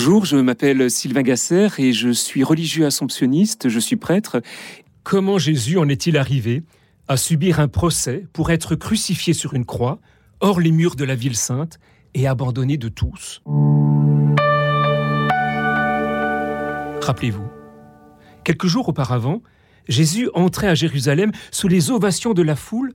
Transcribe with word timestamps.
Bonjour, 0.00 0.24
je 0.24 0.36
m'appelle 0.36 0.92
Sylvain 0.92 1.22
Gasser 1.22 1.66
et 1.78 1.92
je 1.92 2.10
suis 2.10 2.44
religieux 2.44 2.86
assomptionniste, 2.86 3.68
je 3.68 3.80
suis 3.80 3.96
prêtre. 3.96 4.40
Comment 5.02 5.38
Jésus 5.38 5.76
en 5.76 5.88
est-il 5.88 6.16
arrivé 6.16 6.62
à 7.08 7.16
subir 7.16 7.58
un 7.58 7.66
procès 7.66 8.24
pour 8.32 8.52
être 8.52 8.76
crucifié 8.76 9.32
sur 9.32 9.54
une 9.54 9.64
croix, 9.64 9.98
hors 10.38 10.60
les 10.60 10.70
murs 10.70 10.94
de 10.94 11.02
la 11.02 11.16
ville 11.16 11.34
sainte 11.34 11.80
et 12.14 12.28
abandonné 12.28 12.76
de 12.76 12.88
tous? 12.88 13.42
Rappelez-vous, 17.02 17.48
quelques 18.44 18.68
jours 18.68 18.88
auparavant, 18.88 19.42
Jésus 19.88 20.30
entrait 20.32 20.68
à 20.68 20.76
Jérusalem 20.76 21.32
sous 21.50 21.66
les 21.66 21.90
ovations 21.90 22.34
de 22.34 22.42
la 22.42 22.54
foule 22.54 22.92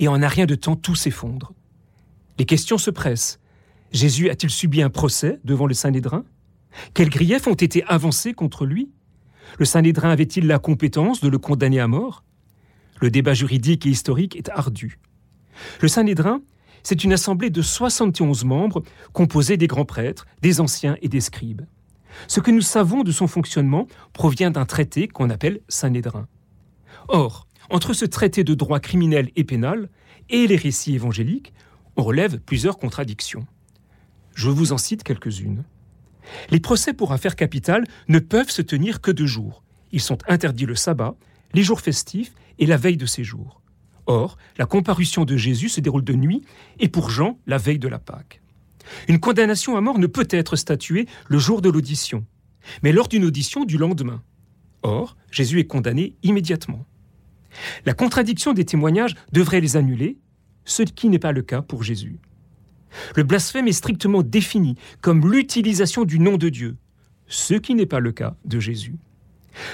et 0.00 0.08
en 0.08 0.20
un 0.20 0.28
rien 0.28 0.46
de 0.46 0.56
temps 0.56 0.74
tout 0.74 0.96
s'effondre. 0.96 1.52
Les 2.36 2.46
questions 2.46 2.78
se 2.78 2.90
pressent. 2.90 3.38
Jésus 3.92 4.30
a-t-il 4.30 4.50
subi 4.50 4.82
un 4.82 4.90
procès 4.90 5.38
devant 5.44 5.66
le 5.66 5.74
Saint-Nédrin 5.74 6.24
Quels 6.94 7.10
griefs 7.10 7.46
ont 7.46 7.54
été 7.54 7.84
avancés 7.84 8.34
contre 8.34 8.66
lui? 8.66 8.90
Le 9.58 9.64
Saint-Nédrin 9.64 10.10
avait-il 10.10 10.46
la 10.46 10.58
compétence 10.58 11.20
de 11.20 11.28
le 11.28 11.38
condamner 11.38 11.80
à 11.80 11.88
mort? 11.88 12.24
Le 13.00 13.10
débat 13.10 13.34
juridique 13.34 13.86
et 13.86 13.90
historique 13.90 14.36
est 14.36 14.48
ardu. 14.48 14.98
Le 15.80 15.88
Saint-Nédrin, 15.88 16.42
c'est 16.82 17.04
une 17.04 17.12
assemblée 17.12 17.50
de 17.50 17.62
71 17.62 18.44
membres 18.44 18.82
composée 19.12 19.56
des 19.56 19.66
grands 19.66 19.84
prêtres, 19.84 20.26
des 20.42 20.60
anciens 20.60 20.96
et 21.02 21.08
des 21.08 21.20
scribes. 21.20 21.62
Ce 22.28 22.40
que 22.40 22.50
nous 22.50 22.62
savons 22.62 23.02
de 23.02 23.12
son 23.12 23.26
fonctionnement 23.26 23.86
provient 24.12 24.50
d'un 24.50 24.64
traité 24.64 25.08
qu'on 25.08 25.30
appelle 25.30 25.60
Saint-Nédrin. 25.68 26.28
Or, 27.08 27.46
entre 27.70 27.92
ce 27.92 28.04
traité 28.04 28.44
de 28.44 28.54
droit 28.54 28.80
criminel 28.80 29.30
et 29.36 29.44
pénal 29.44 29.88
et 30.28 30.46
les 30.46 30.56
récits 30.56 30.94
évangéliques, 30.94 31.52
on 31.96 32.02
relève 32.02 32.38
plusieurs 32.40 32.78
contradictions. 32.78 33.46
Je 34.36 34.50
vous 34.50 34.72
en 34.72 34.78
cite 34.78 35.02
quelques-unes. 35.02 35.64
Les 36.50 36.60
procès 36.60 36.92
pour 36.92 37.12
affaires 37.12 37.36
capitales 37.36 37.86
ne 38.08 38.18
peuvent 38.18 38.50
se 38.50 38.60
tenir 38.60 39.00
que 39.00 39.10
deux 39.10 39.26
jours. 39.26 39.62
Ils 39.92 40.00
sont 40.00 40.18
interdits 40.28 40.66
le 40.66 40.74
sabbat, 40.74 41.16
les 41.54 41.62
jours 41.62 41.80
festifs 41.80 42.34
et 42.58 42.66
la 42.66 42.76
veille 42.76 42.98
de 42.98 43.06
ces 43.06 43.24
jours. 43.24 43.62
Or, 44.04 44.36
la 44.58 44.66
comparution 44.66 45.24
de 45.24 45.38
Jésus 45.38 45.70
se 45.70 45.80
déroule 45.80 46.04
de 46.04 46.12
nuit 46.12 46.42
et 46.78 46.88
pour 46.88 47.08
Jean, 47.08 47.38
la 47.46 47.56
veille 47.56 47.78
de 47.78 47.88
la 47.88 47.98
Pâque. 47.98 48.42
Une 49.08 49.20
condamnation 49.20 49.74
à 49.74 49.80
mort 49.80 49.98
ne 49.98 50.06
peut 50.06 50.28
être 50.28 50.54
statuée 50.56 51.06
le 51.28 51.38
jour 51.38 51.62
de 51.62 51.70
l'audition, 51.70 52.26
mais 52.82 52.92
lors 52.92 53.08
d'une 53.08 53.24
audition 53.24 53.64
du 53.64 53.78
lendemain. 53.78 54.22
Or, 54.82 55.16
Jésus 55.30 55.60
est 55.60 55.66
condamné 55.66 56.14
immédiatement. 56.22 56.84
La 57.86 57.94
contradiction 57.94 58.52
des 58.52 58.66
témoignages 58.66 59.14
devrait 59.32 59.62
les 59.62 59.78
annuler, 59.78 60.18
ce 60.66 60.82
qui 60.82 61.08
n'est 61.08 61.18
pas 61.18 61.32
le 61.32 61.40
cas 61.40 61.62
pour 61.62 61.82
Jésus. 61.82 62.20
Le 63.14 63.22
blasphème 63.22 63.68
est 63.68 63.72
strictement 63.72 64.22
défini 64.22 64.76
comme 65.00 65.30
l'utilisation 65.30 66.04
du 66.04 66.18
nom 66.18 66.36
de 66.36 66.48
Dieu, 66.48 66.76
ce 67.26 67.54
qui 67.54 67.74
n'est 67.74 67.86
pas 67.86 68.00
le 68.00 68.12
cas 68.12 68.36
de 68.44 68.60
Jésus. 68.60 68.96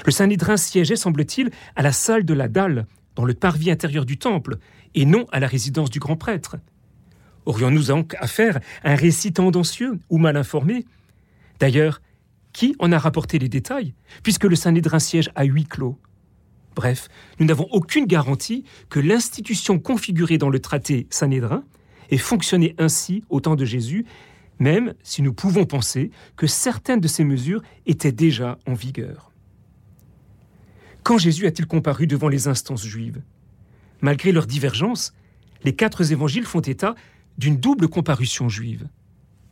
Le 0.07 0.13
Saint-Nidrin 0.13 0.57
siégeait, 0.57 0.97
semble-t-il, 0.97 1.51
à 1.77 1.83
la 1.83 1.93
salle 1.93 2.25
de 2.25 2.35
la 2.35 2.49
dalle, 2.49 2.87
dans 3.17 3.25
le 3.25 3.35
parvis 3.35 3.71
intérieur 3.71 4.05
du 4.05 4.17
temple, 4.17 4.57
et 4.95 5.05
non 5.05 5.27
à 5.33 5.41
la 5.41 5.47
résidence 5.47 5.91
du 5.91 5.99
grand 5.99 6.17
prêtre. 6.17 6.57
Aurions-nous 7.47 7.85
donc 7.85 8.15
affaire 8.21 8.61
à 8.85 8.93
un 8.93 8.95
récit 8.95 9.33
tendancieux 9.33 9.99
ou 10.09 10.19
mal 10.19 10.37
informé? 10.37 10.85
D'ailleurs, 11.59 12.01
qui 12.53 12.77
en 12.79 12.93
a 12.93 12.99
rapporté 12.99 13.39
les 13.39 13.49
détails, 13.49 13.95
puisque 14.23 14.45
le 14.45 14.57
Saint-Nédrin 14.57 14.99
siège 14.99 15.31
à 15.35 15.45
huis 15.45 15.65
clos? 15.65 15.99
Bref, 16.75 17.09
nous 17.39 17.47
n'avons 17.47 17.67
aucune 17.71 18.07
garantie 18.07 18.65
que 18.89 19.01
l'institution 19.01 19.79
configurée 19.79 20.39
dans 20.39 20.51
le 20.51 20.61
traité 20.61 21.07
Saint-Nédrin 21.11 21.65
ait 22.13 22.19
fonctionné 22.19 22.75
ainsi 22.79 23.25
au 23.31 23.41
temps 23.41 23.57
de 23.57 23.65
Jésus, 23.65 24.05
même 24.59 24.95
si 25.03 25.23
nous 25.23 25.33
pouvons 25.33 25.65
penser 25.65 26.11
que 26.37 26.47
certaines 26.47 27.01
de 27.01 27.09
ces 27.09 27.25
mesures 27.25 27.63
étaient 27.87 28.13
déjà 28.13 28.59
en 28.67 28.75
vigueur. 28.75 29.33
Quand 31.03 31.19
Jésus 31.19 31.47
a-t-il 31.47 31.67
comparu 31.67 32.07
devant 32.07 32.29
les 32.29 32.47
instances 32.47 32.87
juives? 32.87 33.23
Malgré 34.03 34.31
leurs 34.31 34.47
divergences, 34.47 35.15
les 35.65 35.75
quatre 35.75 36.12
évangiles 36.12 36.45
font 36.45 36.61
état 36.61 36.95
d'une 37.39 37.56
double 37.56 37.89
comparution 37.89 38.49
juive. 38.49 38.87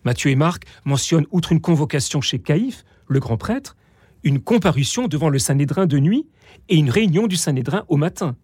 Matthieu 0.04 0.30
et 0.30 0.36
Marc 0.36 0.64
mentionnent, 0.84 1.26
outre 1.30 1.52
une 1.52 1.60
convocation 1.60 2.20
chez 2.20 2.38
Caïphe, 2.38 2.84
le 3.08 3.20
grand 3.20 3.36
prêtre, 3.36 3.76
une 4.22 4.40
comparution 4.40 5.08
devant 5.08 5.28
le 5.28 5.38
Sanhédrin 5.38 5.86
de 5.86 5.98
nuit 5.98 6.28
et 6.68 6.76
une 6.76 6.90
réunion 6.90 7.26
du 7.26 7.36
Sanhédrin 7.36 7.84
au 7.88 7.96
matin. 7.96 8.36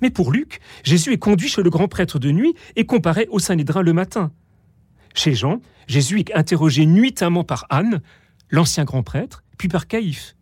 Mais 0.00 0.10
pour 0.10 0.32
Luc, 0.32 0.60
Jésus 0.82 1.12
est 1.12 1.18
conduit 1.18 1.48
chez 1.48 1.62
le 1.62 1.70
grand 1.70 1.88
prêtre 1.88 2.18
de 2.18 2.30
nuit 2.30 2.54
et 2.76 2.86
comparé 2.86 3.26
au 3.30 3.38
Sanhédrin 3.38 3.82
le 3.82 3.92
matin. 3.92 4.32
Chez 5.14 5.34
Jean, 5.34 5.60
Jésus 5.86 6.20
est 6.20 6.34
interrogé 6.34 6.86
nuitamment 6.86 7.44
par 7.44 7.66
Anne, 7.70 8.02
l'ancien 8.50 8.84
grand 8.84 9.02
prêtre, 9.02 9.44
puis 9.58 9.68
par 9.68 9.86
Caïphe. 9.86 10.36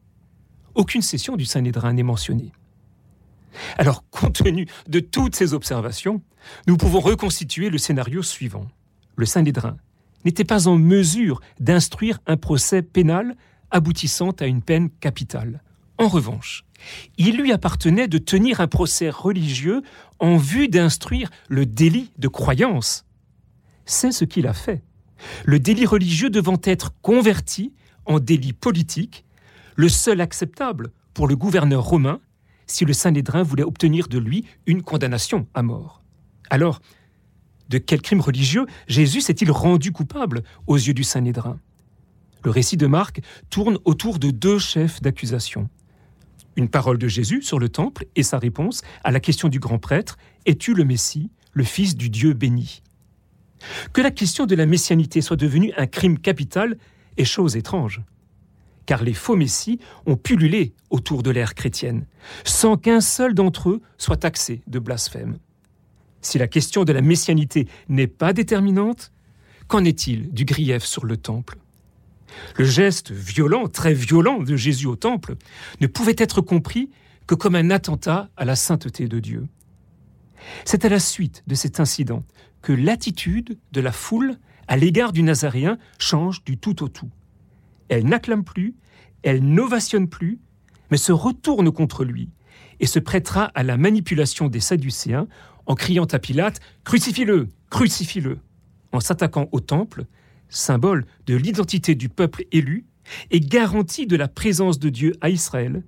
Aucune 0.74 1.02
session 1.02 1.36
du 1.36 1.44
Sanhédrin 1.44 1.92
n'est 1.92 2.02
mentionnée. 2.02 2.52
Alors, 3.76 4.04
compte 4.10 4.42
tenu 4.42 4.66
de 4.88 5.00
toutes 5.00 5.36
ces 5.36 5.52
observations, 5.52 6.22
nous 6.66 6.76
pouvons 6.76 7.00
reconstituer 7.00 7.68
le 7.68 7.78
scénario 7.78 8.22
suivant. 8.22 8.66
Le 9.16 9.26
Saint-Nédrin 9.26 9.76
n'était 10.24 10.44
pas 10.44 10.68
en 10.68 10.76
mesure 10.76 11.40
d'instruire 11.60 12.18
un 12.26 12.36
procès 12.36 12.82
pénal 12.82 13.36
aboutissant 13.70 14.30
à 14.30 14.46
une 14.46 14.62
peine 14.62 14.90
capitale. 15.00 15.62
En 15.98 16.08
revanche, 16.08 16.64
il 17.18 17.36
lui 17.36 17.52
appartenait 17.52 18.08
de 18.08 18.18
tenir 18.18 18.60
un 18.60 18.66
procès 18.66 19.10
religieux 19.10 19.82
en 20.18 20.36
vue 20.36 20.68
d'instruire 20.68 21.30
le 21.48 21.66
délit 21.66 22.10
de 22.18 22.28
croyance. 22.28 23.04
C'est 23.84 24.12
ce 24.12 24.24
qu'il 24.24 24.46
a 24.46 24.52
fait. 24.52 24.82
Le 25.44 25.58
délit 25.58 25.86
religieux 25.86 26.30
devant 26.30 26.60
être 26.64 26.92
converti 27.02 27.72
en 28.06 28.18
délit 28.18 28.52
politique, 28.52 29.24
le 29.76 29.88
seul 29.88 30.20
acceptable 30.20 30.90
pour 31.14 31.28
le 31.28 31.36
gouverneur 31.36 31.84
romain 31.84 32.20
si 32.66 32.84
le 32.84 32.92
Saint-Nédrin 32.92 33.42
voulait 33.42 33.62
obtenir 33.62 34.08
de 34.08 34.18
lui 34.18 34.44
une 34.66 34.82
condamnation 34.82 35.46
à 35.54 35.62
mort. 35.62 36.02
Alors, 36.50 36.80
de 37.68 37.78
quel 37.78 38.02
crime 38.02 38.20
religieux 38.20 38.66
Jésus 38.86 39.20
s'est-il 39.20 39.50
rendu 39.50 39.92
coupable 39.92 40.42
aux 40.66 40.76
yeux 40.76 40.94
du 40.94 41.04
Saint-Nédrin? 41.04 41.58
Le 42.44 42.50
récit 42.50 42.76
de 42.76 42.86
Marc 42.86 43.20
tourne 43.50 43.78
autour 43.84 44.18
de 44.18 44.30
deux 44.30 44.58
chefs 44.58 45.00
d'accusation. 45.00 45.68
Une 46.56 46.68
parole 46.68 46.98
de 46.98 47.08
Jésus 47.08 47.42
sur 47.42 47.58
le 47.58 47.68
temple 47.68 48.06
et 48.16 48.22
sa 48.22 48.38
réponse 48.38 48.82
à 49.04 49.10
la 49.10 49.20
question 49.20 49.48
du 49.48 49.58
grand 49.58 49.78
prêtre 49.78 50.18
Es-tu 50.44 50.74
le 50.74 50.84
Messie, 50.84 51.30
le 51.52 51.64
Fils 51.64 51.96
du 51.96 52.10
Dieu 52.10 52.34
béni? 52.34 52.82
Que 53.92 54.00
la 54.00 54.10
question 54.10 54.46
de 54.46 54.54
la 54.54 54.66
messianité 54.66 55.20
soit 55.20 55.36
devenue 55.36 55.72
un 55.76 55.86
crime 55.86 56.18
capital 56.18 56.76
est 57.16 57.24
chose 57.24 57.56
étrange 57.56 58.02
car 58.86 59.02
les 59.02 59.14
faux 59.14 59.36
messies 59.36 59.78
ont 60.06 60.16
pullulé 60.16 60.74
autour 60.90 61.22
de 61.22 61.30
l'ère 61.30 61.54
chrétienne, 61.54 62.06
sans 62.44 62.76
qu'un 62.76 63.00
seul 63.00 63.34
d'entre 63.34 63.70
eux 63.70 63.82
soit 63.98 64.16
taxé 64.16 64.62
de 64.66 64.78
blasphème. 64.78 65.38
Si 66.20 66.38
la 66.38 66.48
question 66.48 66.84
de 66.84 66.92
la 66.92 67.00
messianité 67.00 67.68
n'est 67.88 68.06
pas 68.06 68.32
déterminante, 68.32 69.12
qu'en 69.66 69.84
est-il 69.84 70.32
du 70.32 70.44
grief 70.44 70.84
sur 70.84 71.04
le 71.04 71.16
temple? 71.16 71.58
Le 72.56 72.64
geste 72.64 73.10
violent, 73.10 73.68
très 73.68 73.94
violent 73.94 74.38
de 74.38 74.56
Jésus 74.56 74.86
au 74.86 74.96
temple 74.96 75.36
ne 75.80 75.86
pouvait 75.86 76.16
être 76.18 76.40
compris 76.40 76.90
que 77.26 77.34
comme 77.34 77.54
un 77.54 77.70
attentat 77.70 78.28
à 78.36 78.44
la 78.44 78.56
sainteté 78.56 79.08
de 79.08 79.20
Dieu. 79.20 79.46
C'est 80.64 80.84
à 80.84 80.88
la 80.88 80.98
suite 80.98 81.44
de 81.46 81.54
cet 81.54 81.78
incident 81.78 82.24
que 82.62 82.72
l'attitude 82.72 83.58
de 83.72 83.80
la 83.80 83.92
foule 83.92 84.36
à 84.68 84.76
l'égard 84.76 85.12
du 85.12 85.22
Nazaréen 85.22 85.78
change 85.98 86.44
du 86.44 86.58
tout 86.58 86.82
au 86.82 86.88
tout 86.88 87.10
elle 87.92 88.06
n'acclame 88.06 88.44
plus, 88.44 88.74
elle 89.22 89.44
n'ovationne 89.44 90.08
plus, 90.08 90.40
mais 90.90 90.96
se 90.96 91.12
retourne 91.12 91.70
contre 91.70 92.04
lui 92.04 92.30
et 92.80 92.86
se 92.86 92.98
prêtera 92.98 93.44
à 93.54 93.62
la 93.62 93.76
manipulation 93.76 94.48
des 94.48 94.60
Sadducéens 94.60 95.28
en 95.66 95.74
criant 95.74 96.06
à 96.06 96.18
Pilate 96.18 96.60
Crucifie-le, 96.84 97.48
crucifie-le 97.70 98.38
en 98.92 99.00
s'attaquant 99.00 99.48
au 99.52 99.60
temple, 99.60 100.06
symbole 100.52 101.04
de 101.26 101.34
l'identité 101.34 101.94
du 101.94 102.08
peuple 102.08 102.44
élu 102.52 102.84
et 103.30 103.40
garantie 103.40 104.06
de 104.06 104.16
la 104.16 104.28
présence 104.28 104.78
de 104.78 104.88
Dieu 104.88 105.12
à 105.20 105.30
Israël. 105.30 105.82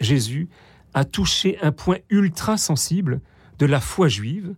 Jésus 0.00 0.48
a 0.94 1.04
touché 1.04 1.58
un 1.62 1.72
point 1.72 1.98
ultra 2.10 2.56
sensible 2.56 3.20
de 3.58 3.66
la 3.66 3.80
foi 3.80 4.08
juive 4.08 4.54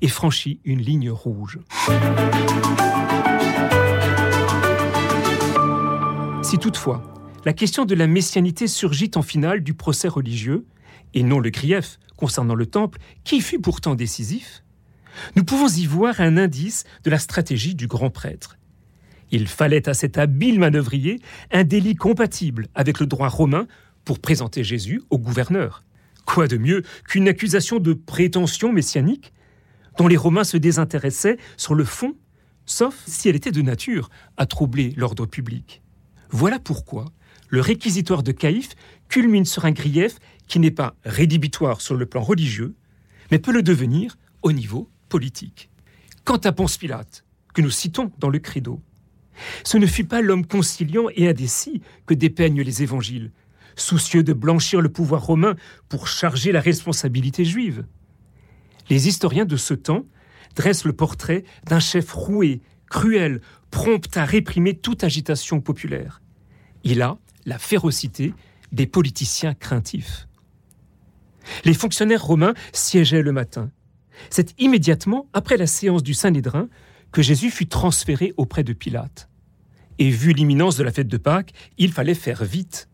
et 0.00 0.08
franchi 0.08 0.60
une 0.64 0.80
ligne 0.80 1.10
rouge. 1.10 1.58
Si 6.42 6.58
toutefois, 6.58 7.14
la 7.44 7.52
question 7.52 7.84
de 7.84 7.94
la 7.94 8.06
messianité 8.06 8.66
surgit 8.66 9.10
en 9.14 9.22
finale 9.22 9.62
du 9.62 9.74
procès 9.74 10.08
religieux, 10.08 10.66
et 11.14 11.22
non 11.22 11.38
le 11.38 11.50
grief 11.50 11.98
concernant 12.16 12.54
le 12.54 12.66
temple, 12.66 12.98
qui 13.24 13.40
fut 13.40 13.60
pourtant 13.60 13.94
décisif, 13.94 14.62
nous 15.36 15.44
pouvons 15.44 15.68
y 15.68 15.86
voir 15.86 16.20
un 16.20 16.36
indice 16.36 16.84
de 17.04 17.10
la 17.10 17.18
stratégie 17.18 17.74
du 17.74 17.86
grand 17.86 18.10
prêtre. 18.10 18.58
Il 19.30 19.46
fallait 19.46 19.88
à 19.88 19.94
cet 19.94 20.18
habile 20.18 20.58
manœuvrier 20.58 21.20
un 21.50 21.64
délit 21.64 21.94
compatible 21.94 22.68
avec 22.74 23.00
le 23.00 23.06
droit 23.06 23.28
romain 23.28 23.66
pour 24.04 24.18
présenter 24.18 24.64
Jésus 24.64 25.02
au 25.10 25.18
gouverneur. 25.18 25.84
Quoi 26.26 26.48
de 26.48 26.56
mieux 26.56 26.82
qu'une 27.08 27.28
accusation 27.28 27.78
de 27.78 27.92
prétention 27.92 28.72
messianique 28.72 29.32
dont 29.98 30.08
les 30.08 30.16
Romains 30.16 30.44
se 30.44 30.56
désintéressaient 30.56 31.38
sur 31.56 31.74
le 31.74 31.84
fond 31.84 32.14
sauf 32.66 33.02
si 33.06 33.28
elle 33.28 33.36
était 33.36 33.50
de 33.50 33.62
nature 33.62 34.10
à 34.36 34.46
troubler 34.46 34.94
l'ordre 34.96 35.26
public. 35.26 35.82
Voilà 36.30 36.58
pourquoi 36.58 37.06
le 37.48 37.60
réquisitoire 37.60 38.22
de 38.22 38.30
Caïphe 38.30 38.74
culmine 39.08 39.44
sur 39.44 39.64
un 39.64 39.72
grief 39.72 40.18
qui 40.46 40.60
n'est 40.60 40.70
pas 40.70 40.94
rédhibitoire 41.04 41.80
sur 41.80 41.96
le 41.96 42.06
plan 42.06 42.22
religieux, 42.22 42.76
mais 43.30 43.40
peut 43.40 43.52
le 43.52 43.64
devenir 43.64 44.16
au 44.42 44.52
niveau 44.52 44.88
politique. 45.08 45.68
Quant 46.24 46.36
à 46.36 46.52
Ponce 46.52 46.78
Pilate, 46.78 47.24
que 47.52 47.60
nous 47.60 47.70
citons 47.70 48.12
dans 48.18 48.28
le 48.28 48.38
Credo, 48.38 48.80
ce 49.64 49.78
ne 49.78 49.86
fut 49.86 50.04
pas 50.04 50.20
l'homme 50.20 50.46
conciliant 50.46 51.06
et 51.14 51.28
indécis 51.28 51.82
que 52.06 52.14
dépeignent 52.14 52.62
les 52.62 52.82
évangiles, 52.82 53.32
soucieux 53.76 54.22
de 54.22 54.32
blanchir 54.32 54.80
le 54.80 54.88
pouvoir 54.88 55.24
romain 55.24 55.56
pour 55.88 56.08
charger 56.08 56.52
la 56.52 56.60
responsabilité 56.60 57.44
juive. 57.44 57.84
Les 58.88 59.08
historiens 59.08 59.44
de 59.44 59.56
ce 59.56 59.74
temps 59.74 60.04
dressent 60.56 60.84
le 60.84 60.92
portrait 60.92 61.44
d'un 61.66 61.80
chef 61.80 62.12
roué, 62.12 62.60
cruel, 62.90 63.40
prompt 63.70 64.16
à 64.16 64.24
réprimer 64.24 64.74
toute 64.74 65.04
agitation 65.04 65.60
populaire. 65.60 66.20
Il 66.82 67.02
a 67.02 67.18
la 67.46 67.58
férocité 67.58 68.34
des 68.72 68.86
politiciens 68.86 69.54
craintifs. 69.54 70.26
Les 71.64 71.74
fonctionnaires 71.74 72.24
romains 72.24 72.54
siégeaient 72.72 73.22
le 73.22 73.32
matin. 73.32 73.70
C'est 74.28 74.54
immédiatement 74.60 75.28
après 75.32 75.56
la 75.56 75.66
séance 75.66 76.02
du 76.02 76.14
Saint-Nédrin 76.14 76.68
que 77.12 77.22
Jésus 77.22 77.50
fut 77.50 77.66
transféré 77.66 78.34
auprès 78.36 78.62
de 78.62 78.72
Pilate. 78.72 79.29
Et 80.00 80.08
vu 80.08 80.32
l'imminence 80.32 80.76
de 80.76 80.82
la 80.82 80.92
fête 80.92 81.08
de 81.08 81.18
Pâques, 81.18 81.52
il 81.76 81.92
fallait 81.92 82.14
faire 82.14 82.42
vite. 82.42 82.88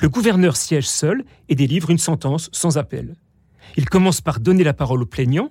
Le 0.00 0.10
gouverneur 0.10 0.54
siège 0.56 0.86
seul 0.86 1.24
et 1.48 1.54
délivre 1.54 1.90
une 1.90 1.98
sentence 1.98 2.50
sans 2.52 2.76
appel. 2.76 3.16
Il 3.78 3.88
commence 3.88 4.20
par 4.20 4.38
donner 4.38 4.62
la 4.62 4.74
parole 4.74 5.02
aux 5.02 5.06
plaignants, 5.06 5.50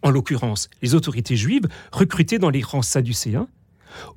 en 0.00 0.10
l'occurrence 0.10 0.70
les 0.80 0.94
autorités 0.94 1.36
juives 1.36 1.68
recrutées 1.92 2.38
dans 2.38 2.48
les 2.48 2.62
rangs 2.62 2.82
sadducéens. 2.82 3.48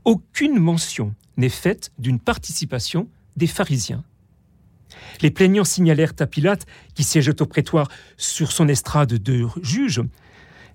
Aucune 0.06 0.57
mention 0.57 1.13
n'est 1.36 1.50
faite 1.50 1.92
d'une 2.00 2.19
participation 2.19 3.10
des 3.36 3.48
pharisiens. 3.48 4.06
Les 5.22 5.30
plaignants 5.30 5.66
signalèrent 5.66 6.13
à 6.19 6.25
Pilate, 6.25 6.66
qui 6.94 7.04
siégeait 7.04 7.42
au 7.42 7.45
prétoire 7.45 7.89
sur 8.16 8.54
son 8.54 8.69
estrade 8.69 9.13
de 9.13 9.45
juge, 9.62 10.01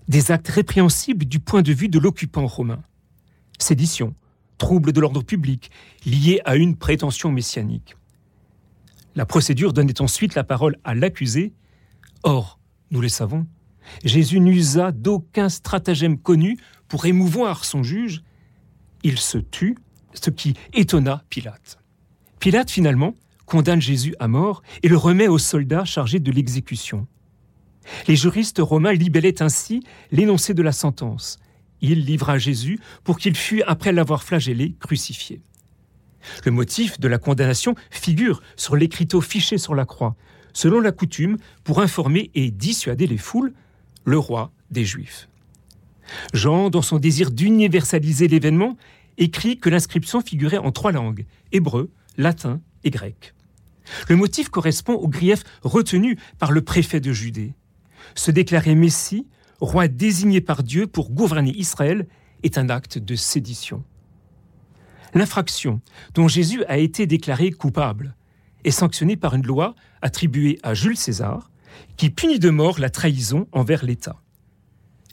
des 0.08 0.31
actes 0.31 0.49
répréhensibles 0.49 1.25
du 1.25 1.41
point 1.41 1.62
de 1.62 1.73
vue 1.73 1.88
de 1.88 1.99
l'occupant 1.99 2.47
romain. 2.47 2.82
Sédition, 3.58 4.14
trouble 4.60 4.92
de 4.92 5.00
l'ordre 5.00 5.22
public, 5.22 5.70
lié 6.06 6.40
à 6.44 6.54
une 6.54 6.76
prétention 6.76 7.32
messianique. 7.32 7.96
La 9.16 9.26
procédure 9.26 9.72
donnait 9.72 10.00
ensuite 10.00 10.36
la 10.36 10.44
parole 10.44 10.76
à 10.84 10.94
l'accusé. 10.94 11.52
Or, 12.22 12.60
nous 12.92 13.00
le 13.00 13.08
savons, 13.08 13.46
Jésus 14.04 14.38
n'usa 14.38 14.92
d'aucun 14.92 15.48
stratagème 15.48 16.18
connu 16.18 16.58
pour 16.86 17.06
émouvoir 17.06 17.64
son 17.64 17.82
juge. 17.82 18.22
Il 19.02 19.18
se 19.18 19.38
tut, 19.38 19.76
ce 20.12 20.30
qui 20.30 20.54
étonna 20.74 21.24
Pilate. 21.30 21.78
Pilate, 22.38 22.70
finalement, 22.70 23.14
condamne 23.46 23.80
Jésus 23.80 24.14
à 24.20 24.28
mort 24.28 24.62
et 24.82 24.88
le 24.88 24.96
remet 24.96 25.26
aux 25.26 25.38
soldats 25.38 25.84
chargés 25.84 26.20
de 26.20 26.30
l'exécution. 26.30 27.06
Les 28.06 28.14
juristes 28.14 28.60
romains 28.60 28.92
libellaient 28.92 29.42
ainsi 29.42 29.82
l'énoncé 30.12 30.52
de 30.52 30.62
la 30.62 30.72
sentence. 30.72 31.38
Il 31.80 32.04
livra 32.04 32.38
Jésus 32.38 32.78
pour 33.04 33.18
qu'il 33.18 33.36
fût, 33.36 33.62
après 33.62 33.92
l'avoir 33.92 34.22
flagellé, 34.22 34.74
crucifié. 34.80 35.40
Le 36.44 36.52
motif 36.52 37.00
de 37.00 37.08
la 37.08 37.18
condamnation 37.18 37.74
figure 37.90 38.42
sur 38.56 38.76
l'écriteau 38.76 39.20
fiché 39.20 39.58
sur 39.58 39.74
la 39.74 39.86
croix, 39.86 40.16
selon 40.52 40.80
la 40.80 40.92
coutume, 40.92 41.38
pour 41.64 41.80
informer 41.80 42.30
et 42.34 42.50
dissuader 42.50 43.06
les 43.06 43.18
foules, 43.18 43.52
le 44.04 44.18
roi 44.18 44.52
des 44.70 44.84
Juifs. 44.84 45.28
Jean, 46.34 46.70
dans 46.70 46.82
son 46.82 46.98
désir 46.98 47.30
d'universaliser 47.30 48.28
l'événement, 48.28 48.76
écrit 49.18 49.58
que 49.58 49.70
l'inscription 49.70 50.20
figurait 50.20 50.58
en 50.58 50.72
trois 50.72 50.92
langues, 50.92 51.26
hébreu, 51.52 51.90
latin 52.16 52.60
et 52.84 52.90
grec. 52.90 53.34
Le 54.08 54.16
motif 54.16 54.48
correspond 54.48 54.94
au 54.94 55.08
grief 55.08 55.42
retenu 55.62 56.18
par 56.38 56.52
le 56.52 56.62
préfet 56.62 57.00
de 57.00 57.12
Judée. 57.12 57.54
Se 58.14 58.30
déclarer 58.30 58.74
Messie, 58.74 59.26
roi 59.60 59.88
désigné 59.88 60.40
par 60.40 60.62
Dieu 60.62 60.86
pour 60.86 61.10
gouverner 61.10 61.50
Israël, 61.50 62.06
est 62.42 62.58
un 62.58 62.68
acte 62.70 62.98
de 62.98 63.14
sédition. 63.14 63.84
L'infraction 65.14 65.80
dont 66.14 66.28
Jésus 66.28 66.64
a 66.64 66.78
été 66.78 67.06
déclaré 67.06 67.50
coupable 67.50 68.14
est 68.64 68.70
sanctionnée 68.70 69.16
par 69.16 69.34
une 69.34 69.46
loi 69.46 69.74
attribuée 70.02 70.58
à 70.62 70.74
Jules 70.74 70.96
César 70.96 71.50
qui 71.96 72.10
punit 72.10 72.38
de 72.38 72.50
mort 72.50 72.78
la 72.78 72.90
trahison 72.90 73.46
envers 73.52 73.84
l'État. 73.84 74.20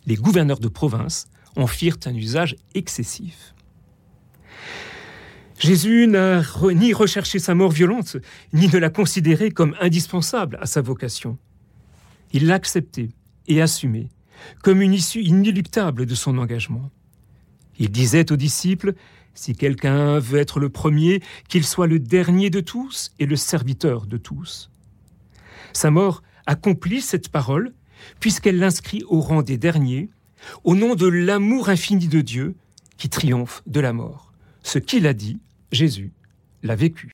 Les 0.05 0.15
gouverneurs 0.15 0.59
de 0.59 0.67
province 0.67 1.27
en 1.55 1.67
firent 1.67 1.97
un 2.05 2.15
usage 2.15 2.55
excessif. 2.75 3.53
Jésus 5.59 6.07
n'a 6.07 6.43
ni 6.73 6.93
recherché 6.93 7.39
sa 7.39 7.55
mort 7.55 7.71
violente, 7.71 8.17
ni 8.53 8.67
ne 8.67 8.77
l'a 8.77 8.91
considérée 8.91 9.50
comme 9.50 9.75
indispensable 9.81 10.59
à 10.61 10.67
sa 10.67 10.81
vocation. 10.81 11.38
Il 12.31 12.45
l'a 12.45 12.53
acceptée 12.53 13.09
et 13.47 13.61
assumée 13.61 14.09
comme 14.63 14.81
une 14.81 14.94
issue 14.94 15.22
inéluctable 15.22 16.06
de 16.06 16.16
son 16.16 16.38
engagement. 16.38 16.89
Il 17.80 17.92
disait 17.92 18.31
aux 18.31 18.38
disciples 18.38 18.94
si 19.34 19.56
quelqu'un 19.56 20.19
veut 20.19 20.39
être 20.39 20.60
le 20.60 20.69
premier, 20.69 21.22
qu'il 21.48 21.63
soit 21.63 21.88
le 21.88 22.00
dernier 22.00 22.50
de 22.50 22.60
tous 22.60 23.12
et 23.19 23.25
le 23.25 23.36
serviteur 23.36 24.07
de 24.07 24.18
tous. 24.18 24.72
Sa 25.74 25.92
mort 25.92 26.24
accomplit 26.48 27.01
cette 27.01 27.30
parole, 27.30 27.74
puisqu'elle 28.19 28.57
l'inscrit 28.57 29.04
au 29.07 29.22
rang 29.22 29.44
des 29.44 29.57
derniers, 29.57 30.10
au 30.63 30.75
nom 30.75 30.95
de 30.95 31.07
l'amour 31.07 31.69
infini 31.69 32.07
de 32.07 32.22
Dieu 32.22 32.56
qui 32.98 33.10
triomphe 33.10 33.62
de 33.68 33.80
la 33.80 33.94
mort. 33.94 34.34
Ce 34.63 34.80
qu'il 34.80 35.06
a 35.06 35.13
dit, 35.13 35.39
Jésus 35.72 36.12
l'a 36.63 36.75
vécu. 36.75 37.06